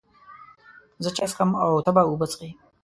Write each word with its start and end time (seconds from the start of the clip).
زه 1.03 1.09
چای 1.15 1.27
څښم 1.31 1.49
او 1.63 1.71
ته 1.85 1.91
اوبه 2.09 2.25
څښې 2.31 2.49